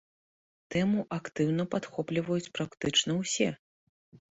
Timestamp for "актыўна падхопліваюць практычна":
1.17-3.21